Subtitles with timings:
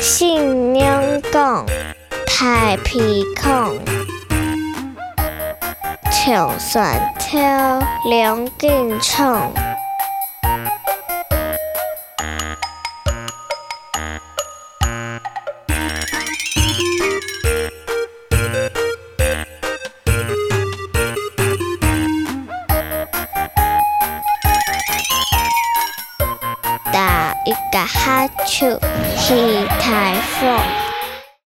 [0.00, 1.02] 新娘
[1.32, 1.64] 讲
[2.26, 3.78] 太鼻孔，
[6.24, 9.52] 長船跳兩肩唱。
[26.94, 28.70] 打一打哈欠，
[29.18, 30.83] 是台风。